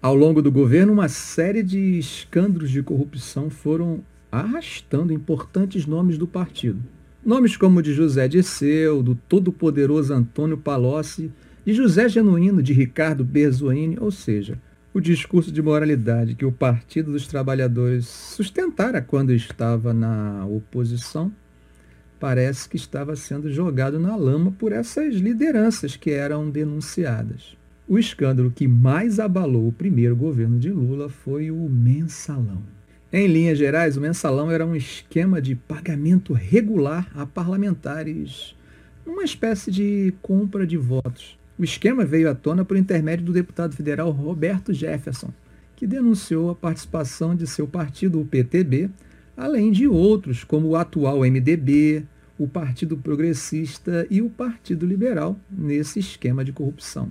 Ao 0.00 0.14
longo 0.14 0.40
do 0.40 0.52
governo, 0.52 0.92
uma 0.92 1.08
série 1.08 1.60
de 1.60 1.98
escândalos 1.98 2.70
de 2.70 2.84
corrupção 2.84 3.50
foram 3.50 4.00
arrastando 4.30 5.12
importantes 5.12 5.86
nomes 5.86 6.16
do 6.16 6.24
partido. 6.24 6.80
Nomes 7.26 7.56
como 7.56 7.82
de 7.82 7.92
José 7.92 8.28
Disseu, 8.28 9.02
do 9.02 9.16
todo-poderoso 9.16 10.14
Antônio 10.14 10.56
Palocci, 10.56 11.32
de 11.64 11.74
José 11.74 12.08
Genuíno, 12.08 12.62
de 12.62 12.72
Ricardo 12.72 13.24
Berzoini, 13.24 13.98
ou 14.00 14.12
seja, 14.12 14.56
o 14.94 15.00
discurso 15.00 15.50
de 15.50 15.60
moralidade 15.60 16.36
que 16.36 16.44
o 16.44 16.52
Partido 16.52 17.10
dos 17.10 17.26
Trabalhadores 17.26 18.06
sustentara 18.06 19.02
quando 19.02 19.32
estava 19.32 19.92
na 19.92 20.46
oposição, 20.46 21.32
parece 22.20 22.68
que 22.68 22.76
estava 22.76 23.16
sendo 23.16 23.50
jogado 23.50 23.98
na 23.98 24.14
lama 24.14 24.52
por 24.52 24.70
essas 24.70 25.16
lideranças 25.16 25.96
que 25.96 26.12
eram 26.12 26.48
denunciadas. 26.48 27.57
O 27.90 27.98
escândalo 27.98 28.50
que 28.50 28.68
mais 28.68 29.18
abalou 29.18 29.66
o 29.66 29.72
primeiro 29.72 30.14
governo 30.14 30.58
de 30.58 30.70
Lula 30.70 31.08
foi 31.08 31.50
o 31.50 31.70
mensalão. 31.70 32.62
Em 33.10 33.26
linhas 33.26 33.56
gerais, 33.56 33.96
o 33.96 34.00
mensalão 34.02 34.50
era 34.50 34.66
um 34.66 34.76
esquema 34.76 35.40
de 35.40 35.54
pagamento 35.54 36.34
regular 36.34 37.10
a 37.14 37.24
parlamentares, 37.24 38.54
uma 39.06 39.24
espécie 39.24 39.70
de 39.70 40.12
compra 40.20 40.66
de 40.66 40.76
votos. 40.76 41.38
O 41.58 41.64
esquema 41.64 42.04
veio 42.04 42.30
à 42.30 42.34
tona 42.34 42.62
por 42.62 42.76
intermédio 42.76 43.24
do 43.24 43.32
deputado 43.32 43.74
federal 43.74 44.10
Roberto 44.10 44.74
Jefferson, 44.74 45.32
que 45.74 45.86
denunciou 45.86 46.50
a 46.50 46.54
participação 46.54 47.34
de 47.34 47.46
seu 47.46 47.66
partido, 47.66 48.20
o 48.20 48.26
PTB, 48.26 48.90
além 49.34 49.72
de 49.72 49.88
outros, 49.88 50.44
como 50.44 50.68
o 50.68 50.76
atual 50.76 51.20
MDB, 51.20 52.04
o 52.38 52.46
Partido 52.46 52.98
Progressista 52.98 54.06
e 54.10 54.20
o 54.20 54.28
Partido 54.28 54.84
Liberal, 54.84 55.40
nesse 55.50 56.00
esquema 56.00 56.44
de 56.44 56.52
corrupção. 56.52 57.10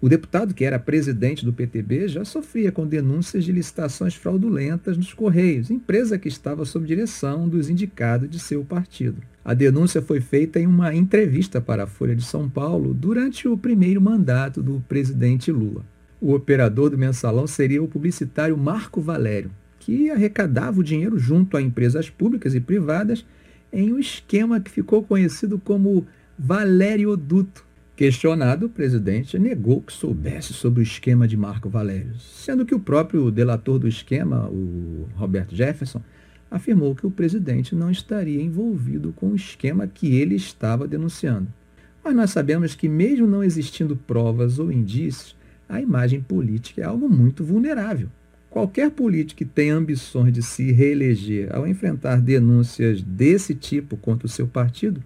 O 0.00 0.08
deputado, 0.08 0.54
que 0.54 0.64
era 0.64 0.78
presidente 0.78 1.44
do 1.44 1.52
PTB, 1.52 2.06
já 2.06 2.24
sofria 2.24 2.70
com 2.70 2.86
denúncias 2.86 3.44
de 3.44 3.50
licitações 3.50 4.14
fraudulentas 4.14 4.96
nos 4.96 5.12
Correios, 5.12 5.72
empresa 5.72 6.16
que 6.16 6.28
estava 6.28 6.64
sob 6.64 6.86
direção 6.86 7.48
dos 7.48 7.68
indicados 7.68 8.30
de 8.30 8.38
seu 8.38 8.64
partido. 8.64 9.20
A 9.44 9.54
denúncia 9.54 10.00
foi 10.00 10.20
feita 10.20 10.60
em 10.60 10.68
uma 10.68 10.94
entrevista 10.94 11.60
para 11.60 11.82
a 11.82 11.86
Folha 11.86 12.14
de 12.14 12.22
São 12.22 12.48
Paulo 12.48 12.94
durante 12.94 13.48
o 13.48 13.58
primeiro 13.58 14.00
mandato 14.00 14.62
do 14.62 14.84
presidente 14.88 15.50
Lula. 15.50 15.84
O 16.20 16.32
operador 16.32 16.90
do 16.90 16.98
mensalão 16.98 17.48
seria 17.48 17.82
o 17.82 17.88
publicitário 17.88 18.56
Marco 18.56 19.00
Valério, 19.00 19.50
que 19.80 20.10
arrecadava 20.12 20.78
o 20.78 20.84
dinheiro 20.84 21.18
junto 21.18 21.56
a 21.56 21.62
empresas 21.62 22.08
públicas 22.08 22.54
e 22.54 22.60
privadas 22.60 23.26
em 23.72 23.92
um 23.92 23.98
esquema 23.98 24.60
que 24.60 24.70
ficou 24.70 25.02
conhecido 25.02 25.58
como 25.58 26.06
Valério 26.38 27.16
Duto 27.16 27.67
Questionado, 27.98 28.66
o 28.66 28.68
presidente 28.68 29.36
negou 29.40 29.82
que 29.82 29.92
soubesse 29.92 30.54
sobre 30.54 30.78
o 30.78 30.84
esquema 30.84 31.26
de 31.26 31.36
Marco 31.36 31.68
Valério, 31.68 32.14
sendo 32.20 32.64
que 32.64 32.72
o 32.72 32.78
próprio 32.78 33.28
delator 33.28 33.76
do 33.76 33.88
esquema, 33.88 34.48
o 34.48 35.08
Roberto 35.16 35.56
Jefferson, 35.56 36.00
afirmou 36.48 36.94
que 36.94 37.04
o 37.04 37.10
presidente 37.10 37.74
não 37.74 37.90
estaria 37.90 38.40
envolvido 38.40 39.12
com 39.16 39.30
o 39.30 39.34
esquema 39.34 39.88
que 39.88 40.14
ele 40.14 40.36
estava 40.36 40.86
denunciando. 40.86 41.48
Mas 42.04 42.14
nós 42.14 42.30
sabemos 42.30 42.76
que, 42.76 42.88
mesmo 42.88 43.26
não 43.26 43.42
existindo 43.42 43.96
provas 43.96 44.60
ou 44.60 44.70
indícios, 44.70 45.34
a 45.68 45.80
imagem 45.80 46.20
política 46.20 46.82
é 46.82 46.84
algo 46.84 47.08
muito 47.08 47.42
vulnerável. 47.42 48.08
Qualquer 48.48 48.92
político 48.92 49.38
que 49.38 49.44
tenha 49.44 49.74
ambições 49.74 50.32
de 50.32 50.40
se 50.40 50.70
reeleger 50.70 51.52
ao 51.52 51.66
enfrentar 51.66 52.20
denúncias 52.20 53.02
desse 53.02 53.56
tipo 53.56 53.96
contra 53.96 54.26
o 54.26 54.30
seu 54.30 54.46
partido 54.46 55.02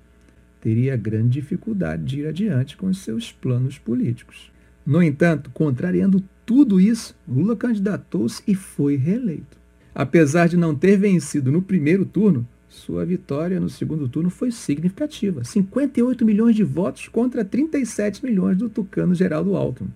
teria 0.62 0.96
grande 0.96 1.41
dificuldade 1.41 2.05
de 2.05 2.20
ir 2.20 2.27
adiante 2.28 2.77
com 2.77 2.86
os 2.86 2.98
seus 2.98 3.32
planos 3.32 3.78
políticos. 3.78 4.50
No 4.86 5.02
entanto, 5.02 5.50
contrariando 5.52 6.22
tudo 6.46 6.80
isso, 6.80 7.16
Lula 7.28 7.56
candidatou-se 7.56 8.42
e 8.46 8.54
foi 8.54 8.96
reeleito. 8.96 9.58
Apesar 9.92 10.48
de 10.48 10.56
não 10.56 10.74
ter 10.74 10.96
vencido 10.96 11.50
no 11.50 11.60
primeiro 11.60 12.04
turno, 12.04 12.46
sua 12.69 13.04
vitória 13.04 13.60
no 13.60 13.69
segundo 13.69 14.08
turno 14.08 14.30
foi 14.30 14.52
significativa. 14.52 15.44
58 15.44 16.25
milhões 16.25 16.54
de 16.54 16.62
votos 16.62 17.08
contra 17.08 17.44
37 17.44 18.25
milhões 18.25 18.56
do 18.56 18.70
tucano 18.70 19.14
Geraldo 19.14 19.56
Alckmin. 19.56 19.91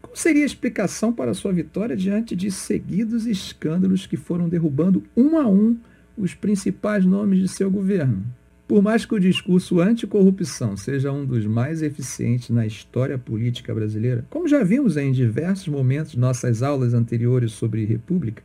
Qual 0.00 0.16
seria 0.16 0.42
a 0.42 0.46
explicação 0.46 1.12
para 1.12 1.34
sua 1.34 1.52
vitória 1.52 1.94
diante 1.94 2.34
de 2.34 2.50
seguidos 2.50 3.26
escândalos 3.26 4.06
que 4.06 4.16
foram 4.16 4.48
derrubando 4.48 5.04
um 5.14 5.36
a 5.36 5.46
um 5.46 5.76
os 6.16 6.34
principais 6.34 7.04
nomes 7.04 7.38
de 7.38 7.48
seu 7.48 7.70
governo? 7.70 8.24
Por 8.70 8.80
mais 8.80 9.04
que 9.04 9.16
o 9.16 9.18
discurso 9.18 9.80
anticorrupção 9.80 10.76
seja 10.76 11.10
um 11.10 11.26
dos 11.26 11.44
mais 11.44 11.82
eficientes 11.82 12.50
na 12.50 12.64
história 12.64 13.18
política 13.18 13.74
brasileira, 13.74 14.24
como 14.30 14.46
já 14.46 14.62
vimos 14.62 14.96
em 14.96 15.10
diversos 15.10 15.66
momentos 15.66 16.12
de 16.12 16.20
nossas 16.20 16.62
aulas 16.62 16.94
anteriores 16.94 17.50
sobre 17.50 17.84
república, 17.84 18.44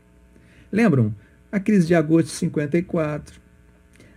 lembram 0.71 1.13
a 1.51 1.59
crise 1.59 1.85
de 1.85 1.93
agosto 1.93 2.29
de 2.29 2.33
54, 2.37 3.39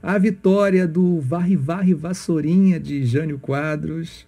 a 0.02 0.16
vitória 0.16 0.88
do 0.88 1.20
varre-varre 1.20 1.92
vassourinha 1.92 2.80
de 2.80 3.04
Jânio 3.04 3.38
Quadros, 3.38 4.26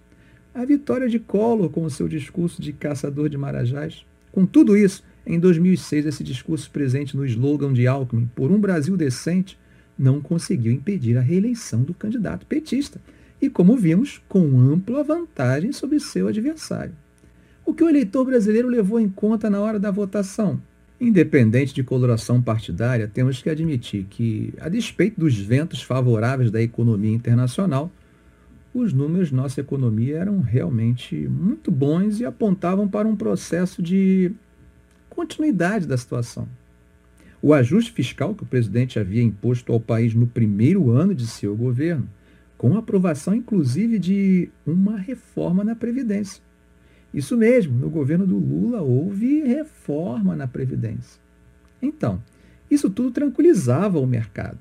a 0.55 0.67
vitória 0.67 1.09
de 1.09 1.19
Collor 1.19 1.71
com 1.71 1.85
o 1.85 1.91
seu 1.91 2.07
discurso 2.07 2.61
de 2.61 2.75
caçador 2.75 3.31
de 3.31 3.39
marajás. 3.39 4.05
Com 4.31 4.45
tudo 4.45 4.77
isso, 4.77 5.03
em 5.25 5.41
2006, 5.41 6.05
esse 6.05 6.23
discurso 6.23 6.71
presente 6.71 7.17
no 7.17 7.25
slogan 7.25 7.73
de 7.73 7.87
Alckmin, 7.87 8.29
por 8.35 8.53
um 8.53 8.61
Brasil 8.61 8.99
decente, 8.99 9.59
não 10.01 10.21
conseguiu 10.21 10.73
impedir 10.73 11.19
a 11.19 11.21
reeleição 11.21 11.83
do 11.83 11.93
candidato 11.93 12.47
petista 12.47 12.99
e, 13.41 13.51
como 13.51 13.77
vimos, 13.77 14.21
com 14.29 14.59
ampla 14.59 15.05
vantagem 15.05 15.73
sobre 15.73 16.01
seu 16.01 16.27
adversário. 16.27 16.95
O 17.67 17.75
que 17.75 17.85
o 17.85 17.89
eleitor 17.89 18.25
brasileiro 18.25 18.69
levou 18.69 18.99
em 18.99 19.09
conta 19.09 19.51
na 19.51 19.61
hora 19.61 19.79
da 19.79 19.91
votação? 19.91 20.61
Independente 20.99 21.75
de 21.75 21.83
coloração 21.83 22.41
partidária, 22.41 23.07
temos 23.07 23.43
que 23.43 23.51
admitir 23.51 24.07
que, 24.09 24.55
a 24.61 24.69
despeito 24.69 25.21
dos 25.21 25.39
ventos 25.39 25.83
favoráveis 25.83 26.51
da 26.51 26.63
economia 26.63 27.15
internacional, 27.15 27.91
os 28.73 28.93
números 28.93 29.29
de 29.29 29.35
nossa 29.35 29.61
economia 29.61 30.19
eram 30.19 30.41
realmente 30.41 31.15
muito 31.15 31.71
bons 31.71 32.21
e 32.21 32.25
apontavam 32.25 32.89
para 32.89 33.07
um 33.07 33.17
processo 33.17 33.83
de 33.83 34.33
continuidade 35.09 35.87
da 35.87 35.97
situação. 35.97 36.49
O 37.43 37.55
ajuste 37.55 37.91
fiscal 37.93 38.35
que 38.35 38.43
o 38.43 38.47
presidente 38.47 38.99
havia 38.99 39.23
imposto 39.23 39.73
ao 39.73 39.81
país 39.81 40.15
no 40.15 40.27
primeiro 40.27 40.91
ano 40.91 41.15
de 41.15 41.27
seu 41.27 41.57
governo, 41.57 42.09
com 42.59 42.77
aprovação 42.77 43.35
inclusive 43.35 43.99
de 43.99 44.51
uma 44.67 44.99
reforma 44.99 45.65
na 45.65 45.75
Previdência. 45.75 46.43
Isso 47.15 47.37
mesmo, 47.37 47.77
no 47.79 47.89
governo 47.89 48.27
do 48.27 48.37
Lula 48.37 48.83
houve 48.83 49.41
reforma 49.41 50.37
na 50.37 50.47
Previdência. 50.47 51.19
Então, 51.81 52.23
isso 52.71 52.91
tudo 52.91 53.11
tranquilizava 53.11 53.99
o 53.99 54.07
mercado. 54.07 54.59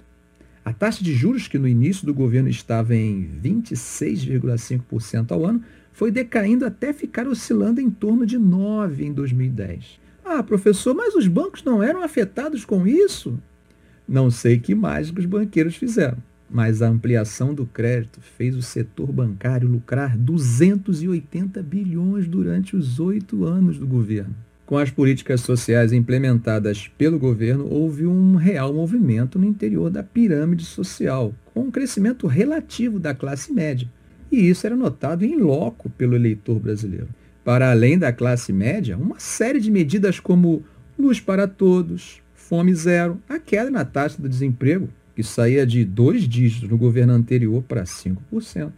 A 0.63 0.71
taxa 0.71 1.03
de 1.03 1.13
juros, 1.13 1.47
que 1.47 1.59
no 1.59 1.67
início 1.67 2.05
do 2.05 2.13
governo 2.13 2.47
estava 2.47 2.95
em 2.95 3.29
26,5% 3.43 5.31
ao 5.31 5.45
ano, 5.45 5.61
foi 5.91 6.11
decaindo 6.11 6.65
até 6.65 6.93
ficar 6.93 7.27
oscilando 7.27 7.81
em 7.81 7.89
torno 7.89 8.25
de 8.25 8.39
9% 8.39 8.99
em 8.99 9.11
2010. 9.11 9.99
Ah, 10.31 10.43
professor, 10.43 10.93
mas 10.93 11.15
os 11.15 11.25
bancos 11.25 11.63
não 11.63 11.81
eram 11.81 12.03
afetados 12.03 12.63
com 12.63 12.85
isso? 12.85 13.39
Não 14.07 14.29
sei 14.29 14.59
que 14.59 14.75
mais 14.75 15.09
os 15.09 15.25
banqueiros 15.25 15.75
fizeram, 15.75 16.19
mas 16.47 16.83
a 16.83 16.87
ampliação 16.87 17.51
do 17.51 17.65
crédito 17.65 18.21
fez 18.21 18.55
o 18.55 18.61
setor 18.61 19.11
bancário 19.11 19.67
lucrar 19.67 20.15
280 20.15 21.63
bilhões 21.63 22.27
durante 22.27 22.75
os 22.75 22.99
oito 22.99 23.43
anos 23.43 23.79
do 23.79 23.87
governo. 23.87 24.35
Com 24.67 24.77
as 24.77 24.91
políticas 24.91 25.41
sociais 25.41 25.91
implementadas 25.91 26.87
pelo 26.95 27.17
governo, 27.17 27.65
houve 27.67 28.05
um 28.05 28.35
real 28.35 28.71
movimento 28.71 29.39
no 29.39 29.47
interior 29.47 29.89
da 29.89 30.03
pirâmide 30.03 30.63
social, 30.63 31.33
com 31.55 31.61
um 31.61 31.71
crescimento 31.71 32.27
relativo 32.27 32.99
da 32.99 33.15
classe 33.15 33.51
média. 33.51 33.89
E 34.31 34.47
isso 34.47 34.67
era 34.67 34.75
notado 34.75 35.25
em 35.25 35.37
loco 35.37 35.89
pelo 35.89 36.13
eleitor 36.15 36.59
brasileiro 36.59 37.07
para 37.49 37.71
além 37.71 37.97
da 37.97 38.13
classe 38.13 38.53
média, 38.53 38.95
uma 38.95 39.19
série 39.19 39.59
de 39.59 39.71
medidas 39.71 40.19
como 40.19 40.63
luz 40.99 41.19
para 41.19 41.47
todos, 41.47 42.21
fome 42.35 42.75
zero, 42.75 43.19
a 43.27 43.39
queda 43.39 43.71
na 43.71 43.83
taxa 43.83 44.21
do 44.21 44.29
desemprego, 44.29 44.87
que 45.15 45.23
saía 45.23 45.65
de 45.65 45.83
dois 45.83 46.29
dígitos 46.29 46.69
no 46.69 46.77
governo 46.77 47.11
anterior 47.11 47.63
para 47.63 47.85
5%, 47.85 48.71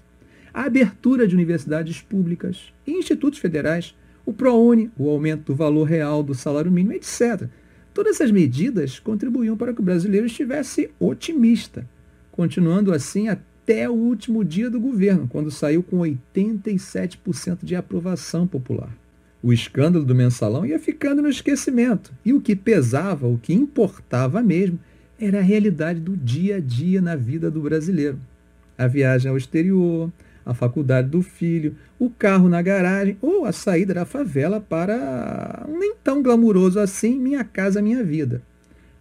a 0.54 0.64
abertura 0.64 1.28
de 1.28 1.36
universidades 1.36 2.00
públicas 2.00 2.72
e 2.88 2.94
institutos 2.94 3.40
federais, 3.40 3.94
o 4.26 4.32
ProUni, 4.32 4.90
o 4.98 5.10
aumento 5.10 5.52
do 5.52 5.56
valor 5.58 5.84
real 5.84 6.24
do 6.24 6.34
salário 6.34 6.72
mínimo, 6.72 6.94
etc. 6.94 7.50
Todas 7.94 8.16
essas 8.16 8.32
medidas 8.32 9.00
contribuíam 9.00 9.58
para 9.58 9.74
que 9.74 9.82
o 9.82 9.84
brasileiro 9.84 10.28
estivesse 10.28 10.90
otimista, 10.98 11.86
continuando 12.32 12.94
assim 12.94 13.28
a 13.28 13.38
até 13.64 13.88
o 13.88 13.94
último 13.94 14.44
dia 14.44 14.70
do 14.70 14.80
governo, 14.80 15.28
quando 15.28 15.52
saiu 15.52 15.84
com 15.84 16.00
87% 16.00 17.60
de 17.64 17.76
aprovação 17.76 18.48
popular. 18.48 18.92
O 19.42 19.54
escândalo 19.54 20.04
do 20.04 20.16
mensalão 20.16 20.66
ia 20.66 20.80
ficando 20.80 21.22
no 21.22 21.30
esquecimento, 21.30 22.12
e 22.26 22.34
o 22.34 22.42
que 22.42 22.56
pesava, 22.56 23.28
o 23.28 23.38
que 23.38 23.54
importava 23.54 24.42
mesmo, 24.42 24.80
era 25.20 25.40
a 25.40 25.44
realidade 25.44 26.00
do 26.00 26.18
dia 26.18 26.58
a 26.58 26.60
dia 26.60 27.02
na 27.02 27.16
vida 27.16 27.50
do 27.50 27.62
brasileiro. 27.62 28.20
A 28.78 28.88
viagem 28.88 29.30
ao 29.30 29.38
exterior, 29.38 30.12
a 30.46 30.54
faculdade 30.54 31.10
do 31.10 31.22
filho, 31.22 31.76
o 32.00 32.10
carro 32.10 32.50
na 32.50 32.62
garagem 32.62 33.18
ou 33.22 33.46
a 33.46 33.52
saída 33.52 33.94
da 33.94 34.06
favela 34.06 34.60
para 34.60 35.66
um 35.70 35.78
nem 35.78 35.96
tão 36.04 36.24
glamuroso 36.24 36.80
assim 36.80 37.18
Minha 37.20 37.44
Casa 37.44 37.82
Minha 37.82 38.04
Vida. 38.04 38.42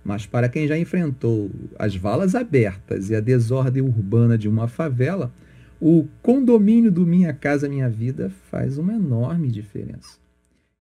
Mas 0.05 0.26
para 0.26 0.49
quem 0.49 0.67
já 0.67 0.79
enfrentou 0.79 1.50
as 1.79 1.94
valas 1.94 2.35
abertas 2.35 3.11
e 3.11 3.14
a 3.14 3.20
desordem 3.20 3.82
urbana 3.82 4.37
de 4.38 4.49
uma 4.49 4.67
favela, 4.67 5.32
o 5.81 6.06
condomínio 6.23 6.91
do 6.91 7.06
Minha 7.06 7.32
Casa 7.32 7.69
Minha 7.69 7.88
Vida 7.88 8.31
faz 8.50 8.79
uma 8.79 8.94
enorme 8.94 9.49
diferença. 9.49 10.19